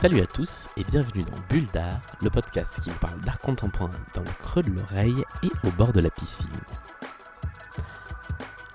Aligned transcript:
Salut 0.00 0.20
à 0.20 0.26
tous 0.26 0.68
et 0.76 0.84
bienvenue 0.84 1.24
dans 1.24 1.38
Bulle 1.50 1.66
d'Art, 1.72 2.00
le 2.22 2.30
podcast 2.30 2.78
qui 2.80 2.88
vous 2.88 2.98
parle 3.00 3.20
d'art 3.22 3.40
contemporain 3.40 3.90
dans 4.14 4.22
le 4.22 4.30
creux 4.44 4.62
de 4.62 4.70
l'oreille 4.70 5.24
et 5.42 5.50
au 5.66 5.72
bord 5.72 5.92
de 5.92 5.98
la 5.98 6.08
piscine. 6.08 6.46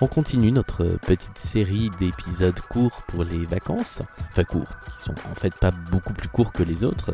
On 0.01 0.07
continue 0.07 0.51
notre 0.51 0.83
petite 0.83 1.37
série 1.37 1.89
d'épisodes 1.97 2.59
courts 2.59 3.03
pour 3.07 3.23
les 3.23 3.45
vacances, 3.45 4.01
enfin 4.27 4.43
courts, 4.43 4.67
qui 4.97 5.05
sont 5.05 5.15
en 5.31 5.33
fait 5.33 5.55
pas 5.55 5.71
beaucoup 5.71 6.11
plus 6.11 6.27
courts 6.27 6.51
que 6.51 6.61
les 6.61 6.83
autres. 6.83 7.13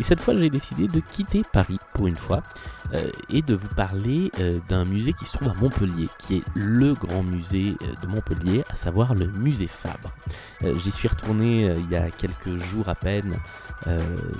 Et 0.00 0.02
cette 0.02 0.20
fois, 0.20 0.34
j'ai 0.34 0.48
décidé 0.48 0.88
de 0.88 0.98
quitter 0.98 1.42
Paris 1.52 1.78
pour 1.92 2.06
une 2.06 2.16
fois 2.16 2.42
euh, 2.94 3.10
et 3.28 3.42
de 3.42 3.54
vous 3.54 3.68
parler 3.68 4.32
euh, 4.40 4.58
d'un 4.70 4.86
musée 4.86 5.12
qui 5.12 5.26
se 5.26 5.36
trouve 5.36 5.48
à 5.48 5.54
Montpellier, 5.54 6.08
qui 6.18 6.38
est 6.38 6.42
le 6.54 6.94
grand 6.94 7.22
musée 7.22 7.76
euh, 7.82 7.92
de 8.02 8.06
Montpellier, 8.06 8.64
à 8.70 8.74
savoir 8.74 9.14
le 9.14 9.26
musée 9.26 9.66
Fabre. 9.66 10.10
J'y 10.78 10.90
suis 10.90 11.08
retourné 11.08 11.64
il 11.64 11.90
y 11.90 11.96
a 11.96 12.10
quelques 12.10 12.56
jours 12.56 12.90
à 12.90 12.94
peine, 12.94 13.34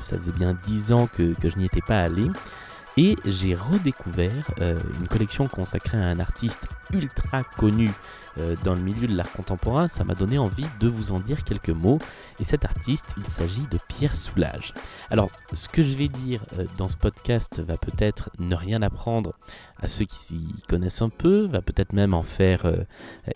ça 0.03 0.19
faisait 0.19 0.33
bien 0.33 0.55
dix 0.65 0.93
ans 0.93 1.07
que, 1.07 1.33
que 1.33 1.49
je 1.49 1.57
n'y 1.57 1.65
étais 1.65 1.81
pas 1.81 1.99
allé. 1.99 2.27
Et 2.97 3.17
j'ai 3.25 3.55
redécouvert 3.55 4.51
euh, 4.61 4.79
une 5.01 5.07
collection 5.07 5.47
consacrée 5.47 5.99
à 5.99 6.07
un 6.07 6.19
artiste 6.19 6.67
ultra 6.93 7.45
connu 7.45 7.91
euh, 8.39 8.57
dans 8.65 8.75
le 8.75 8.81
milieu 8.81 9.07
de 9.07 9.17
l'art 9.17 9.31
contemporain. 9.31 9.87
Ça 9.87 10.03
m'a 10.03 10.15
donné 10.15 10.39
envie 10.39 10.67
de 10.81 10.89
vous 10.89 11.13
en 11.13 11.21
dire 11.21 11.45
quelques 11.45 11.71
mots. 11.71 12.01
Et 12.41 12.45
cet 12.45 12.65
artiste, 12.65 13.15
il 13.17 13.25
s'agit 13.25 13.67
de 13.71 13.79
Pierre 13.89 14.17
Soulages. 14.17 14.75
Alors, 15.09 15.31
ce 15.53 15.69
que 15.69 15.85
je 15.85 15.97
vais 15.97 16.09
dire 16.09 16.43
euh, 16.59 16.65
dans 16.79 16.89
ce 16.89 16.97
podcast 16.97 17.61
va 17.61 17.77
peut-être 17.77 18.31
ne 18.41 18.57
rien 18.57 18.83
apprendre 18.83 19.35
à 19.79 19.87
ceux 19.87 20.05
qui 20.05 20.19
s'y 20.19 20.49
connaissent 20.69 21.03
un 21.03 21.11
peu, 21.11 21.47
va 21.47 21.63
peut-être 21.63 21.93
même 21.93 22.13
en 22.13 22.23
faire 22.23 22.71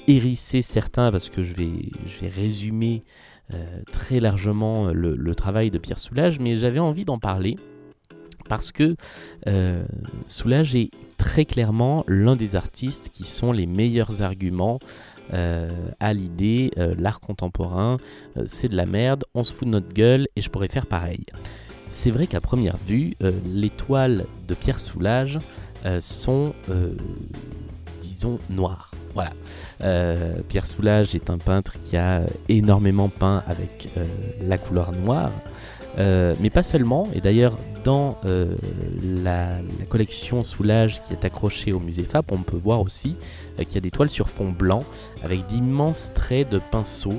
hérisser 0.08 0.62
certains 0.62 1.12
parce 1.12 1.30
que 1.30 1.42
je 1.42 1.54
vais, 1.54 2.28
résumer 2.28 3.04
très 3.92 4.20
largement 4.20 4.90
le, 4.92 5.34
travail 5.34 5.70
de 5.70 5.78
Pierre 5.78 5.98
Soulages. 5.98 6.38
Mais 6.38 6.56
j'avais 6.56 6.80
envie 6.80 7.04
d'en 7.04 7.18
parler 7.18 7.56
parce 8.48 8.72
que 8.72 8.96
euh, 9.46 9.84
Soulage 10.26 10.74
est 10.74 10.90
très 11.18 11.44
clairement 11.44 12.04
l'un 12.06 12.36
des 12.36 12.56
artistes 12.56 13.10
qui 13.12 13.26
sont 13.26 13.52
les 13.52 13.66
meilleurs 13.66 14.22
arguments 14.22 14.78
euh, 15.32 15.70
à 16.00 16.12
l'idée 16.12 16.70
euh, 16.78 16.94
l'art 16.98 17.20
contemporain 17.20 17.98
c'est 18.46 18.68
de 18.68 18.76
la 18.76 18.86
merde, 18.86 19.24
on 19.34 19.44
se 19.44 19.52
fout 19.52 19.66
de 19.66 19.72
notre 19.72 19.92
gueule 19.92 20.28
et 20.36 20.42
je 20.42 20.50
pourrais 20.50 20.68
faire 20.68 20.86
pareil. 20.86 21.24
C'est 21.90 22.10
vrai 22.10 22.26
qu'à 22.26 22.40
première 22.40 22.76
vue, 22.88 23.14
les 23.46 23.70
toiles 23.70 24.26
de 24.48 24.54
Pierre 24.54 24.80
Soulage 24.80 25.38
sont, 26.00 26.52
disons, 28.02 28.40
noires. 28.50 28.90
Voilà. 29.14 29.30
Pierre 30.48 30.66
Soulage 30.66 31.14
est 31.14 31.30
un 31.30 31.38
peintre 31.38 31.74
qui 31.84 31.96
a 31.96 32.22
énormément 32.48 33.08
peint 33.08 33.44
avec 33.46 33.88
la 34.40 34.58
couleur 34.58 34.90
noire. 34.90 35.30
Euh, 35.98 36.34
mais 36.40 36.50
pas 36.50 36.62
seulement, 36.62 37.06
et 37.14 37.20
d'ailleurs 37.20 37.56
dans 37.84 38.18
euh, 38.24 38.56
la, 39.02 39.50
collection 39.88 40.42
Soulage 40.42 41.02
qui 41.02 41.12
est 41.12 41.24
accrochée 41.24 41.72
au 41.72 41.80
musée 41.80 42.02
FAP, 42.02 42.32
on 42.32 42.38
peut 42.38 42.56
voir 42.56 42.80
aussi 42.80 43.16
euh, 43.58 43.64
qu'il 43.64 43.74
y 43.74 43.78
a 43.78 43.80
des 43.80 43.90
toiles 43.90 44.08
sur 44.08 44.28
fond 44.28 44.50
blanc 44.50 44.82
avec 45.22 45.46
d'immenses 45.46 46.12
traits 46.14 46.48
de 46.48 46.58
pinceau 46.58 47.12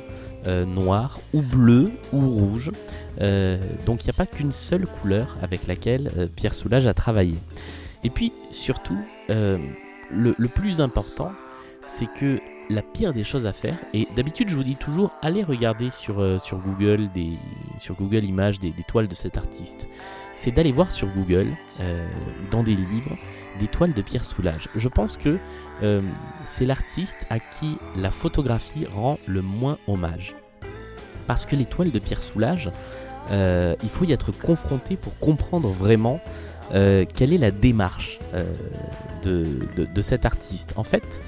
noirs 0.68 1.20
ou 1.34 1.42
bleus 1.42 1.92
ou 2.14 2.20
rouges. 2.20 2.72
donc 3.88 4.04
il 4.04 4.06
n'y 4.06 4.12
a 4.12 4.14
pas 4.16 4.28
qu'une 4.28 4.52
seule 4.52 4.86
couleur 4.86 5.38
avec 5.42 5.66
laquelle 5.66 6.30
Pierre 6.36 6.54
Soulage 6.54 6.86
a 6.86 6.94
travaillé. 6.94 7.34
Et 8.04 8.12
puis 8.12 8.32
surtout, 8.52 9.00
le 9.28 10.48
plus 10.48 10.82
important, 10.82 11.32
c'est 11.82 12.06
que 12.06 12.40
la 12.70 12.82
pire 12.82 13.14
des 13.14 13.24
choses 13.24 13.46
à 13.46 13.54
faire, 13.54 13.78
et 13.94 14.08
d'habitude 14.16 14.50
je 14.50 14.56
vous 14.56 14.64
dis 14.64 14.76
toujours, 14.76 15.12
allez 15.22 15.44
regarder 15.44 15.90
sur, 15.90 16.20
euh, 16.20 16.38
Google, 16.52 17.10
des, 17.14 17.38
sur 17.78 17.96
Google 17.96 18.26
Images 18.26 18.60
des, 18.60 18.74
toiles 18.88 19.08
de 19.08 19.16
cet 19.16 19.38
artiste, 19.38 19.88
c'est 20.36 20.52
d'aller 20.52 20.72
voir 20.72 20.92
sur 20.92 21.08
Google, 21.10 21.54
euh, 21.80 22.08
dans 22.52 22.64
des 22.64 22.76
livres, 22.76 23.16
des 23.60 23.68
toiles 23.68 23.94
de 23.94 24.02
Pierre 24.02 24.26
Soulage. 24.26 24.70
Je 24.76 24.90
pense 24.90 25.18
que 25.18 25.38
euh, 25.84 26.02
c'est 26.44 26.66
l'artiste 26.66 27.26
à 27.30 27.40
qui 27.40 27.78
la 27.96 28.12
photographie 28.12 28.86
rend 28.86 29.20
le 29.28 29.42
moins 29.42 29.78
hommage. 29.88 30.36
Parce 31.28 31.46
que 31.46 31.56
les 31.56 31.66
toiles 31.66 31.92
de 31.92 32.00
Pierre 32.00 32.22
Soulage, 32.22 32.70
il 33.32 33.90
faut 33.90 34.06
y 34.06 34.12
être 34.12 34.32
confronté 34.32 34.96
pour 34.96 35.18
comprendre 35.18 35.70
vraiment 35.70 36.20
quelle 36.70 37.34
est 37.34 37.40
la 37.40 37.50
démarche 37.50 38.20
de, 39.24 40.02
cet 40.04 40.28
artiste. 40.28 40.74
En 40.76 40.84
fait, 40.84 41.20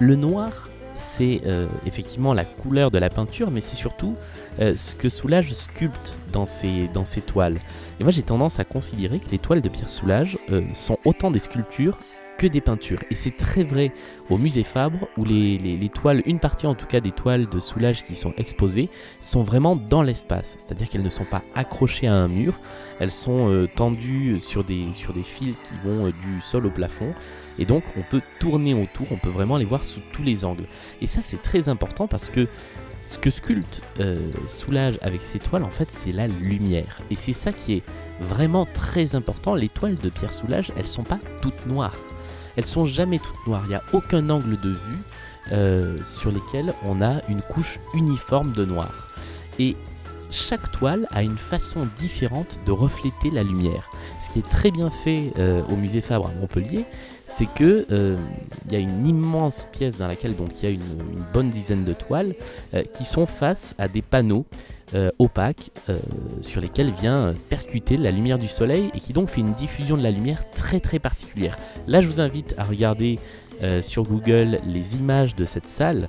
le 0.00 0.16
noir, 0.16 0.68
c'est 0.94 1.42
euh, 1.46 1.66
effectivement 1.86 2.34
la 2.34 2.44
couleur 2.44 2.90
de 2.90 2.98
la 2.98 3.08
peinture, 3.08 3.50
mais 3.50 3.60
c'est 3.60 3.76
surtout 3.76 4.16
euh, 4.60 4.74
ce 4.76 4.94
que 4.94 5.08
Soulage 5.08 5.52
sculpte 5.52 6.16
dans 6.32 6.46
ses, 6.46 6.88
toiles. 7.26 7.58
Et 8.00 8.04
moi 8.04 8.12
j'ai 8.12 8.22
tendance 8.22 8.58
à 8.58 8.64
considérer 8.64 9.20
que 9.20 9.30
les 9.30 9.38
toiles 9.38 9.62
de 9.62 9.68
Pierre 9.68 9.88
Soulage 9.88 10.38
euh, 10.50 10.62
sont 10.74 10.98
autant 11.04 11.30
des 11.30 11.40
sculptures 11.40 11.98
que 12.38 12.46
des 12.46 12.60
peintures. 12.60 13.00
Et 13.10 13.14
c'est 13.14 13.36
très 13.36 13.64
vrai 13.64 13.92
au 14.30 14.38
musée 14.38 14.62
Fabre, 14.62 15.08
où 15.18 15.24
les, 15.24 15.90
toiles, 15.92 16.22
une 16.24 16.38
partie 16.38 16.66
en 16.66 16.74
tout 16.74 16.86
cas 16.86 17.00
des 17.00 17.10
toiles 17.10 17.48
de 17.48 17.60
Soulage 17.60 18.04
qui 18.04 18.14
sont 18.14 18.32
exposées, 18.38 18.88
sont 19.20 19.42
vraiment 19.42 19.76
dans 19.76 20.02
l'espace. 20.02 20.56
C'est-à-dire 20.56 20.88
qu'elles 20.88 21.02
ne 21.02 21.10
sont 21.10 21.24
pas 21.24 21.42
accrochées 21.54 22.06
à 22.06 22.14
un 22.14 22.28
mur, 22.28 22.58
elles 23.00 23.10
sont 23.10 23.50
euh, 23.50 23.66
tendues 23.66 24.38
sur 24.40 24.64
des, 24.64 24.86
sur 24.94 25.12
des 25.12 25.24
fils 25.24 25.56
qui 25.64 25.74
vont 25.84 26.06
euh, 26.06 26.12
du 26.12 26.40
sol 26.40 26.64
au 26.66 26.70
plafond. 26.70 27.12
Et 27.58 27.64
donc 27.64 27.82
on 27.96 28.02
peut 28.02 28.22
tourner 28.38 28.72
autour, 28.72 29.10
on 29.10 29.18
peut 29.18 29.28
vraiment 29.28 29.56
les 29.56 29.64
voir 29.64 29.84
sous 29.84 30.00
tous 30.12 30.22
les 30.22 30.44
angles. 30.44 30.64
Et 31.02 31.08
ça 31.08 31.20
c'est 31.22 31.42
très 31.42 31.68
important 31.68 32.06
parce 32.06 32.30
que 32.30 32.46
ce 33.04 33.18
que 33.18 33.30
sculpte 33.30 33.82
euh, 34.00 34.18
Soulage 34.46 34.98
avec 35.00 35.22
ses 35.22 35.38
toiles, 35.38 35.64
en 35.64 35.70
fait, 35.70 35.90
c'est 35.90 36.12
la 36.12 36.28
lumière. 36.28 37.00
Et 37.10 37.16
c'est 37.16 37.32
ça 37.32 37.52
qui 37.52 37.72
est 37.72 37.82
vraiment 38.20 38.66
très 38.66 39.14
important. 39.14 39.54
Les 39.54 39.70
toiles 39.70 39.96
de 39.96 40.10
Pierre 40.10 40.32
Soulage, 40.32 40.72
elles 40.76 40.86
sont 40.86 41.04
pas 41.04 41.18
toutes 41.40 41.66
noires 41.66 41.94
elles 42.58 42.66
sont 42.66 42.86
jamais 42.86 43.20
toutes 43.20 43.46
noires. 43.46 43.62
Il 43.66 43.68
n'y 43.68 43.76
a 43.76 43.82
aucun 43.92 44.28
angle 44.30 44.58
de 44.60 44.70
vue 44.70 44.98
euh, 45.52 45.96
sur 46.02 46.32
lesquels 46.32 46.74
on 46.84 47.00
a 47.00 47.20
une 47.28 47.40
couche 47.40 47.78
uniforme 47.94 48.50
de 48.50 48.64
noir. 48.64 48.92
Et 49.60 49.76
chaque 50.32 50.72
toile 50.72 51.06
a 51.12 51.22
une 51.22 51.38
façon 51.38 51.86
différente 51.96 52.58
de 52.66 52.72
refléter 52.72 53.30
la 53.30 53.44
lumière. 53.44 53.88
Ce 54.20 54.28
qui 54.28 54.40
est 54.40 54.48
très 54.48 54.72
bien 54.72 54.90
fait 54.90 55.32
euh, 55.38 55.62
au 55.70 55.76
musée 55.76 56.00
Fabre 56.00 56.26
à 56.26 56.40
Montpellier, 56.40 56.84
c'est 57.24 57.46
que 57.46 57.86
euh, 57.92 58.16
il 58.66 58.72
y 58.72 58.76
a 58.76 58.80
une 58.80 59.06
immense 59.06 59.68
pièce 59.70 59.96
dans 59.96 60.08
laquelle 60.08 60.34
donc 60.34 60.60
il 60.60 60.64
y 60.64 60.66
a 60.66 60.74
une, 60.74 60.82
une 60.82 61.24
bonne 61.32 61.50
dizaine 61.50 61.84
de 61.84 61.92
toiles 61.92 62.34
qui 62.92 63.04
sont 63.04 63.26
face 63.26 63.76
à 63.78 63.86
des 63.86 64.02
panneaux 64.02 64.46
euh, 64.94 65.10
opaque 65.18 65.70
euh, 65.90 65.98
sur 66.40 66.62
lesquels 66.62 66.90
vient 66.90 67.32
percuter 67.50 67.98
la 67.98 68.10
lumière 68.10 68.38
du 68.38 68.48
soleil 68.48 68.90
et 68.94 69.00
qui 69.00 69.12
donc 69.12 69.28
fait 69.28 69.42
une 69.42 69.52
diffusion 69.52 69.98
de 69.98 70.02
la 70.02 70.10
lumière 70.10 70.48
très 70.50 70.80
très 70.80 70.98
particulière. 70.98 71.56
Là 71.86 72.00
je 72.00 72.06
vous 72.06 72.22
invite 72.22 72.54
à 72.56 72.64
regarder 72.64 73.18
euh, 73.62 73.82
sur 73.82 74.04
Google 74.04 74.58
les 74.64 74.96
images 74.96 75.34
de 75.36 75.44
cette 75.44 75.68
salle, 75.68 76.08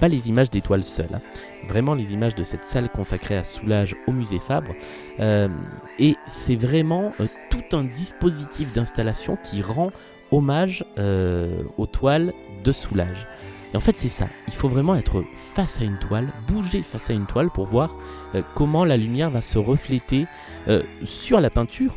pas 0.00 0.08
les 0.08 0.28
images 0.28 0.50
d'étoiles 0.50 0.82
seules, 0.82 1.14
hein. 1.14 1.20
vraiment 1.68 1.94
les 1.94 2.12
images 2.12 2.34
de 2.34 2.42
cette 2.42 2.64
salle 2.64 2.88
consacrée 2.88 3.36
à 3.36 3.44
Soulage 3.44 3.94
au 4.08 4.12
musée 4.12 4.40
Fabre. 4.40 4.72
et 5.20 6.16
c'est 6.26 6.56
vraiment 6.56 7.12
tout 7.50 7.76
un 7.76 7.84
dispositif 7.84 8.72
d'installation 8.72 9.36
qui 9.36 9.62
rend 9.62 9.92
hommage 10.32 10.84
aux 11.76 11.86
toiles 11.86 12.32
de 12.64 12.72
Soulage. 12.72 13.28
Et 13.72 13.76
en 13.76 13.80
fait, 13.80 13.96
c'est 13.96 14.08
ça. 14.08 14.28
Il 14.46 14.54
faut 14.54 14.68
vraiment 14.68 14.94
être 14.96 15.24
face 15.36 15.80
à 15.80 15.84
une 15.84 15.98
toile, 15.98 16.28
bouger 16.46 16.82
face 16.82 17.10
à 17.10 17.12
une 17.12 17.26
toile 17.26 17.50
pour 17.50 17.66
voir 17.66 17.94
euh, 18.34 18.42
comment 18.54 18.84
la 18.84 18.96
lumière 18.96 19.30
va 19.30 19.42
se 19.42 19.58
refléter 19.58 20.26
euh, 20.68 20.82
sur 21.04 21.40
la 21.40 21.50
peinture. 21.50 21.94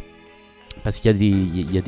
Parce 0.83 0.99
qu'il 0.99 1.11
y, 1.11 1.77
a 1.77 1.81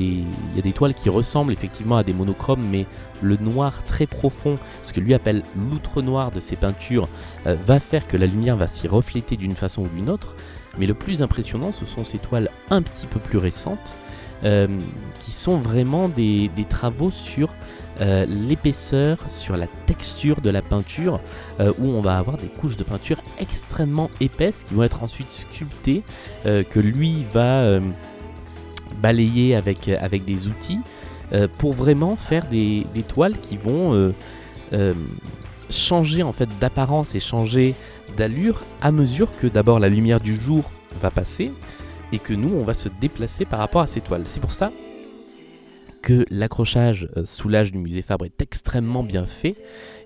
des 0.61 0.71
toiles 0.73 0.93
qui 0.93 1.09
ressemblent 1.09 1.51
effectivement 1.51 1.97
à 1.97 2.03
des 2.03 2.13
monochromes, 2.13 2.63
mais 2.69 2.85
le 3.23 3.37
noir 3.37 3.81
très 3.81 4.05
profond, 4.05 4.59
ce 4.83 4.93
que 4.93 4.99
lui 4.99 5.15
appelle 5.15 5.41
l'outre 5.57 6.03
noir 6.03 6.29
de 6.29 6.39
ces 6.39 6.55
peintures, 6.55 7.07
euh, 7.47 7.55
va 7.65 7.79
faire 7.79 8.05
que 8.05 8.17
la 8.17 8.27
lumière 8.27 8.55
va 8.55 8.67
s'y 8.67 8.87
refléter 8.87 9.35
d'une 9.35 9.55
façon 9.55 9.83
ou 9.83 9.87
d'une 9.87 10.11
autre. 10.11 10.35
Mais 10.77 10.85
le 10.85 10.93
plus 10.93 11.23
impressionnant, 11.23 11.71
ce 11.71 11.85
sont 11.85 12.03
ces 12.03 12.19
toiles 12.19 12.51
un 12.69 12.83
petit 12.83 13.07
peu 13.07 13.19
plus 13.19 13.37
récentes, 13.37 13.97
qui 15.19 15.31
sont 15.31 15.57
vraiment 15.61 16.09
des 16.09 16.49
travaux 16.67 17.11
sur 17.11 17.47
euh, 18.01 18.25
l'épaisseur, 18.25 19.17
sur 19.29 19.55
la 19.55 19.67
texture 19.85 20.41
de 20.41 20.49
la 20.49 20.61
peinture, 20.61 21.19
euh, 21.59 21.71
où 21.79 21.89
on 21.89 22.01
va 22.01 22.17
avoir 22.17 22.37
des 22.37 22.47
couches 22.47 22.77
de 22.77 22.83
peinture 22.83 23.17
extrêmement 23.39 24.09
épaisses 24.19 24.63
qui 24.63 24.73
vont 24.73 24.83
être 24.83 25.03
ensuite 25.03 25.29
sculptées, 25.29 26.01
euh, 26.45 26.63
que 26.63 26.79
lui 26.79 27.25
va 27.33 27.79
balayer 29.01 29.55
avec, 29.55 30.25
des 30.25 30.47
outils, 30.47 30.79
pour 31.57 31.73
vraiment 31.73 32.15
faire 32.15 32.45
des, 32.45 32.85
des 32.93 33.03
toiles 33.03 33.37
qui 33.41 33.57
vont 33.57 34.13
changer 35.69 36.23
en 36.23 36.31
fait 36.31 36.49
d'apparence 36.59 37.15
et 37.15 37.19
changer 37.19 37.73
d'allure 38.17 38.61
à 38.81 38.91
mesure 38.91 39.35
que 39.35 39.47
d'abord 39.47 39.79
la 39.79 39.89
lumière 39.89 40.19
du 40.19 40.35
jour 40.35 40.69
va 41.01 41.09
passer 41.09 41.51
et 42.11 42.19
que 42.19 42.33
nous 42.33 42.53
on 42.53 42.63
va 42.63 42.75
se 42.75 42.89
déplacer 43.01 43.45
par 43.45 43.59
rapport 43.59 43.81
à 43.81 43.87
ces 43.87 44.01
toiles. 44.01 44.23
C'est 44.25 44.39
pour 44.39 44.51
ça 44.51 44.71
que 46.03 46.25
l'accrochage 46.29 47.09
soulage 47.25 47.71
du 47.71 47.79
musée 47.79 48.03
Fabre 48.03 48.25
est 48.25 48.41
extrêmement 48.41 49.03
bien 49.03 49.25
fait 49.25 49.55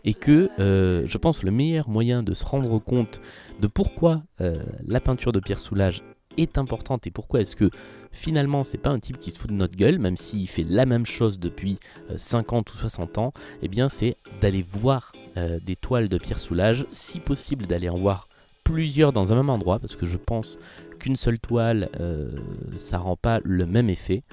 et 0.05 0.13
que 0.13 0.49
je 0.57 1.17
pense 1.17 1.43
le 1.43 1.51
meilleur 1.51 1.89
moyen 1.89 2.23
de 2.23 2.33
se 2.33 2.45
rendre 2.45 2.79
compte 2.79 3.19
de 3.59 3.67
pourquoi 3.67 4.23
la 4.39 4.99
peinture 5.01 5.33
de 5.33 5.39
Pierre 5.39 5.59
Soulage 5.59 6.03
est 6.37 6.57
importante 6.57 7.07
et 7.07 7.11
pourquoi 7.11 7.41
est-ce 7.41 7.55
que 7.55 7.71
finalement 8.11 8.63
c'est 8.63 8.77
pas 8.77 8.91
un 8.91 8.99
type 8.99 9.17
qui 9.17 9.31
se 9.31 9.39
fout 9.39 9.49
de 9.49 9.55
notre 9.55 9.75
gueule, 9.75 9.97
même 9.97 10.15
s'il 10.17 10.47
fait 10.47 10.63
la 10.63 10.85
même 10.85 11.05
chose 11.05 11.39
depuis 11.39 11.79
50 12.15 12.71
ou 12.73 12.77
60 12.77 13.17
ans, 13.17 13.33
eh 13.63 13.67
bien 13.67 13.89
c'est 13.89 14.15
d'aller 14.39 14.63
voir 14.63 15.11
des 15.35 15.75
toiles 15.75 16.09
de 16.09 16.17
Pierre 16.17 16.39
Soulage, 16.39 16.85
si 16.91 17.19
possible 17.19 17.65
d'aller 17.65 17.89
en 17.89 17.97
voir 17.97 18.27
plusieurs 18.67 19.13
dans 19.13 19.31
un 19.31 19.37
même 19.37 19.49
endroit, 19.49 19.79
parce 19.79 19.95
que 19.95 20.05
je 20.05 20.17
pense 20.17 20.59
qu'une 20.99 21.15
seule 21.15 21.39
toile, 21.39 21.89
euh, 22.01 22.29
ça 22.77 22.97
rend 22.97 23.15
pas 23.15 23.39
le 23.45 23.65
même 23.65 23.89
effet. 23.89 24.23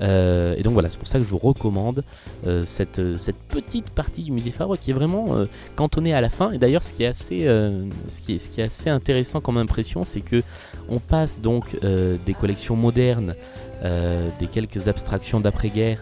Euh, 0.00 0.54
et 0.56 0.62
donc 0.62 0.72
voilà, 0.72 0.88
c'est 0.90 0.98
pour 0.98 1.08
ça 1.08 1.18
que 1.18 1.24
je 1.24 1.30
vous 1.30 1.38
recommande 1.38 2.04
euh, 2.46 2.64
cette, 2.66 3.00
cette, 3.18 3.36
petite 3.36 3.90
partie 3.90 4.22
du 4.22 4.32
musée 4.32 4.50
Fabre 4.50 4.78
qui 4.78 4.90
est 4.90 4.94
vraiment 4.94 5.44
cantonnée 5.76 6.14
à 6.14 6.20
la 6.20 6.28
fin. 6.28 6.52
Et 6.52 6.58
d'ailleurs, 6.58 6.82
ce 6.82 6.92
qui 6.92 7.02
est 7.02 7.08
assez, 7.08 7.44
ce 7.44 8.20
qui 8.20 8.38
ce 8.38 8.48
qui 8.48 8.60
est 8.60 8.64
assez 8.64 8.88
intéressant 8.88 9.40
comme 9.40 9.56
impression, 9.56 10.04
c'est 10.04 10.20
que 10.20 10.42
on 10.88 10.98
passe 10.98 11.40
donc 11.40 11.76
des 11.82 12.34
collections 12.34 12.76
modernes, 12.76 13.34
des 13.82 14.46
quelques 14.46 14.88
abstractions 14.88 15.40
d'après-guerre, 15.40 16.00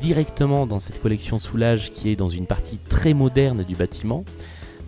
directement 0.00 0.66
dans 0.66 0.80
cette 0.80 1.02
collection 1.02 1.38
Soulage 1.38 1.92
qui 1.92 2.10
est 2.10 2.16
dans 2.16 2.28
une 2.28 2.46
partie 2.46 2.78
très 2.88 3.12
moderne 3.12 3.62
du 3.62 3.76
bâtiment. 3.76 4.24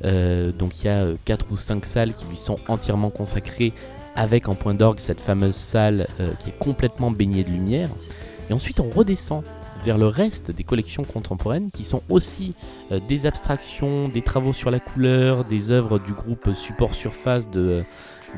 donc 0.02 0.82
il 0.82 0.86
y 0.86 0.88
a 0.88 1.06
4 1.26 1.46
ou 1.50 1.56
5 1.56 1.84
salles 1.84 2.14
qui 2.14 2.24
lui 2.26 2.38
sont 2.38 2.58
entièrement 2.68 3.10
consacrées 3.10 3.72
avec 4.14 4.48
en 4.48 4.54
point 4.54 4.74
d'orgue 4.74 4.98
cette 4.98 5.20
fameuse 5.20 5.54
salle 5.54 6.06
euh, 6.20 6.30
qui 6.38 6.50
est 6.50 6.58
complètement 6.58 7.10
baignée 7.10 7.44
de 7.44 7.50
lumière. 7.50 7.88
Et 8.50 8.52
ensuite 8.52 8.80
on 8.80 8.90
redescend 8.90 9.42
vers 9.84 9.98
le 9.98 10.06
reste 10.06 10.50
des 10.50 10.64
collections 10.64 11.04
contemporaines 11.04 11.70
qui 11.70 11.84
sont 11.84 12.02
aussi 12.08 12.54
euh, 12.92 13.00
des 13.08 13.26
abstractions, 13.26 14.08
des 14.08 14.22
travaux 14.22 14.52
sur 14.52 14.70
la 14.70 14.80
couleur, 14.80 15.44
des 15.44 15.70
œuvres 15.70 15.98
du 15.98 16.12
groupe 16.12 16.52
Support 16.54 16.94
Surface 16.94 17.50
de, 17.50 17.84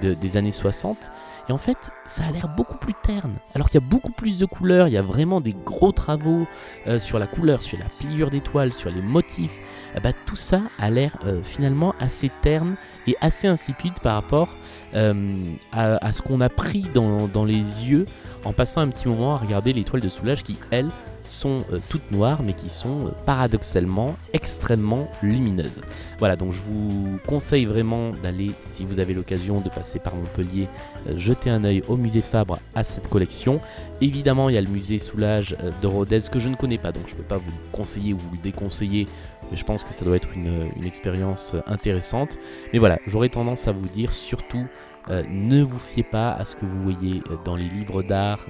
des 0.00 0.36
années 0.36 0.52
60 0.52 1.10
et 1.49 1.52
en 1.52 1.58
fait, 1.58 1.91
ça 2.06 2.25
a 2.25 2.31
l'air 2.31 2.49
beaucoup 2.49 2.76
plus 2.76 2.94
terne. 2.94 3.35
Alors 3.55 3.69
qu'il 3.69 3.81
y 3.81 3.85
a 3.85 3.87
beaucoup 3.87 4.12
plus 4.12 4.37
de 4.37 4.46
couleurs, 4.46 4.88
il 4.88 4.94
y 4.94 4.99
a 4.99 5.02
vraiment 5.02 5.41
des 5.41 5.52
gros 5.52 5.93
travaux 5.93 6.46
euh, 6.87 6.99
sur 6.99 7.19
la 7.19 7.26
couleur, 7.26 7.62
sur 7.62 7.79
la 7.79 7.87
pliure 7.99 8.31
des 8.31 8.41
toiles, 8.41 8.73
sur 8.73 8.91
les 8.91 9.02
motifs. 9.02 9.58
Eh 9.96 10.00
ben, 10.00 10.14
tout 10.26 10.37
ça 10.37 10.62
a 10.79 10.91
l'air 10.91 11.17
euh, 11.26 11.43
finalement 11.43 11.94
assez 12.00 12.31
terne 12.43 12.76
et 13.06 13.17
assez 13.20 13.46
insipide 13.46 13.99
par 14.02 14.14
rapport 14.14 14.56
euh, 14.94 15.55
à, 15.73 16.12
ce 16.12 16.23
qu'on 16.23 16.41
a 16.41 16.49
pris 16.49 16.87
dans, 16.94 17.44
les 17.44 17.55
yeux 17.55 18.06
en 18.44 18.52
passant 18.52 18.81
un 18.81 18.88
petit 18.88 19.08
moment 19.08 19.35
à 19.35 19.38
regarder 19.38 19.73
les 19.73 19.85
toiles 19.85 20.02
de 20.02 20.08
soulage 20.08 20.43
qui, 20.43 20.58
elles, 20.70 20.91
sont 21.23 21.64
toutes 21.88 22.11
noires 22.11 22.43
mais 22.43 22.52
qui 22.52 22.69
sont 22.69 23.12
paradoxalement 23.25 24.14
extrêmement 24.35 25.08
lumineuses. 25.23 25.81
Voilà, 26.19 26.37
donc 26.37 26.52
je 26.52 26.61
vous 26.61 27.19
conseille 27.26 27.64
vraiment 27.64 28.11
d'aller, 28.23 28.50
si 28.61 28.85
vous 28.85 29.00
avez 29.00 29.14
l'occasion 29.14 29.61
de 29.61 29.69
passer 29.69 29.99
par 29.99 30.14
Montpellier, 30.14 30.69
euh, 31.08 31.14
jeter 31.34 31.50
un 31.50 31.64
œil 31.64 31.82
au 31.88 31.96
musée 31.96 32.22
Fabre 32.22 32.58
à 32.75 32.84
cette 32.84 33.08
collection. 33.08 33.60
Évidemment, 34.00 34.48
il 34.48 34.54
y 34.54 34.58
a 34.58 34.60
le 34.60 34.69
musée 34.69 34.98
Soulage 34.98 35.56
de 35.82 35.86
Rodez 35.86 36.20
que 36.31 36.38
je 36.38 36.48
ne 36.48 36.56
connais 36.56 36.78
pas, 36.78 36.92
donc 36.92 37.04
je 37.06 37.12
ne 37.12 37.19
peux 37.19 37.25
pas 37.25 37.38
vous 37.38 37.50
le 37.50 37.70
conseiller 37.72 38.14
ou 38.14 38.19
vous 38.19 38.32
le 38.32 38.42
déconseiller, 38.42 39.06
mais 39.50 39.56
je 39.56 39.64
pense 39.64 39.84
que 39.84 39.92
ça 39.92 40.04
doit 40.04 40.16
être 40.16 40.31
une, 40.34 40.70
expérience 40.84 41.54
intéressante. 41.66 42.38
Mais 42.72 42.78
voilà, 42.78 42.98
j'aurais 43.06 43.28
tendance 43.28 43.69
à 43.69 43.72
vous 43.72 43.86
dire 43.88 44.12
surtout 44.12 44.66
ne 45.08 45.62
vous 45.62 45.78
fiez 45.78 46.02
pas 46.02 46.32
à 46.32 46.44
ce 46.44 46.56
que 46.56 46.64
vous 46.64 46.81
voyez 46.82 47.22
dans 47.44 47.56
les 47.56 47.69
livres 47.69 48.02
d'art 48.02 48.46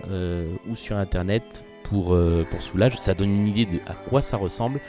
ou 0.69 0.77
sur 0.77 0.97
internet 0.97 1.65
pour, 1.85 2.15
euh, 2.15 2.45
pour 2.51 2.61
Soulage. 2.61 2.99
Ça 2.99 3.15
donne 3.15 3.31
une 3.31 3.49
idée 3.49 3.67
de 3.67 3.79
à 3.87 3.95
quoi 3.95 4.21
ça 4.21 4.37
ressemble, 4.37 4.81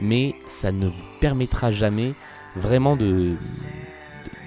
mais 0.00 0.34
ça 0.46 0.72
ne 0.72 0.88
vous 0.88 1.02
permettra 1.20 1.70
jamais 1.70 2.14
vraiment 2.56 2.96
de, 2.96 3.34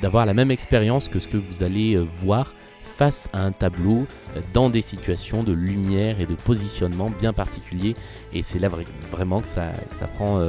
d'avoir 0.02 0.26
la 0.26 0.34
même 0.34 0.50
expérience 0.50 1.10
que 1.10 1.20
ce 1.20 1.28
que 1.28 1.38
vous 1.38 1.62
allez 1.62 1.96
euh, 1.96 2.02
voir 2.02 2.56
face 2.88 3.30
à 3.34 3.44
un 3.44 3.52
tableau 3.52 4.06
euh, 4.36 4.42
dans 4.54 4.70
des 4.70 4.82
situations 4.82 5.44
de 5.44 5.54
lumière 5.54 6.20
et 6.20 6.26
de 6.26 6.36
positionnement 6.36 7.10
bien 7.10 7.34
particuliers. 7.34 7.96
Et 8.34 8.44
c'est 8.44 8.60
là 8.60 8.70
vraiment 9.12 9.42
que 9.42 9.48
ça, 9.48 9.72
prend, 10.16 10.42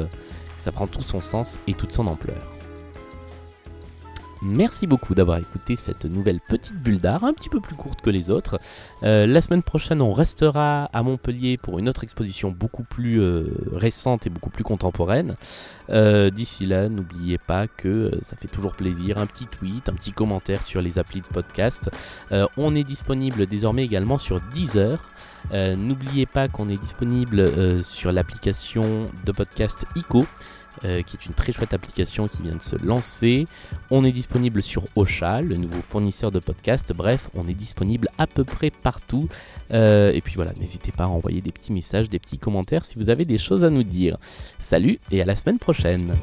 ça 0.57 0.73
prend 0.73 0.87
tout 0.87 1.03
son 1.03 1.21
sens 1.21 1.59
et 1.67 1.75
toute 1.75 1.93
son 1.93 2.07
ampleur. 2.07 2.58
Merci 4.43 4.87
beaucoup 4.87 5.15
d'avoir 5.15 5.39
écouté 5.39 5.75
cette 5.75 6.05
nouvelle 6.05 6.39
petite 6.41 6.77
bulle 6.77 7.01
d'art, 7.01 7.25
un 7.25 7.33
petit 7.33 7.49
peu 7.49 7.61
plus 7.61 7.75
courte 7.75 8.03
que 8.03 8.11
les 8.11 8.31
autres. 8.31 8.61
Euh, 9.03 9.27
la 9.27 9.41
semaine 9.41 9.65
prochaine, 9.65 10.01
on 10.01 10.13
restera 10.13 10.85
à 10.93 11.03
Montpellier 11.03 11.57
pour 11.57 11.81
une 11.81 11.89
autre 11.89 12.05
exposition 12.05 12.51
beaucoup 12.53 12.85
plus 12.85 13.21
euh, 13.21 13.47
récente 13.73 14.27
et 14.27 14.31
beaucoup 14.31 14.51
plus 14.51 14.63
contemporaine. 14.63 15.35
Euh, 15.91 16.31
d'ici 16.31 16.67
là, 16.67 16.89
n'oubliez 16.89 17.39
pas 17.39 17.67
que 17.67 18.13
ça 18.23 18.37
fait 18.37 18.47
toujours 18.47 18.75
plaisir, 18.75 19.19
un 19.19 19.27
petit 19.27 19.47
tweet, 19.47 19.89
un 19.89 19.95
petit 19.95 20.13
commentaire 20.13 20.63
sur 20.63 20.83
les 20.83 21.01
applis 21.01 21.21
de 21.21 21.27
podcast. 21.27 21.91
on 22.57 22.75
est 22.75 22.85
disponible 22.85 23.47
désormais 23.47 23.85
également 23.85 24.19
sur 24.19 24.41
Deezer. 24.53 25.09
N'oubliez 25.53 26.27
pas 26.27 26.49
qu'on 26.49 26.69
est 26.69 26.81
disponible 26.81 27.83
sur 27.83 28.13
l'application 28.13 29.09
de 29.25 29.33
podcast 29.33 29.87
ICO. 29.97 30.27
Euh, 30.85 31.03
qui 31.03 31.17
est 31.17 31.27
une 31.27 31.33
très 31.33 31.53
chouette 31.53 31.75
application 31.75 32.29
qui 32.29 32.43
vient 32.43 32.55
de 32.55 32.63
se 32.63 32.77
lancer. 32.77 33.47
On 33.91 34.05
est 34.05 34.13
disponible 34.13 34.63
sur 34.63 34.85
Ocha, 34.95 35.41
le 35.41 35.57
nouveau 35.57 35.81
fournisseur 35.83 36.31
de 36.31 36.39
podcasts. 36.39 36.93
Bref, 36.93 37.31
on 37.35 37.49
est 37.49 37.55
disponible 37.55 38.09
à 38.19 38.27
peu 38.27 38.45
près 38.45 38.71
partout. 38.71 39.29
Euh, 39.73 40.13
et 40.13 40.21
puis 40.21 40.35
voilà, 40.37 40.53
n'hésitez 40.61 40.93
pas 40.93 41.05
à 41.05 41.09
envoyer 41.09 41.41
des 41.41 41.53
petits 41.53 41.73
messages, 41.73 42.09
des 42.09 42.19
petits 42.19 42.39
commentaires 42.39 42.85
si 42.85 42.97
vous 42.97 43.11
avez 43.11 43.25
des 43.25 43.39
choses 43.39 43.65
à 43.65 43.71
nous 43.71 43.83
dire. 43.83 44.19
Salut 44.59 44.99
et 45.11 45.21
à 45.21 45.25
la 45.25 45.35
semaine 45.35 45.59
prochaine. 45.59 46.15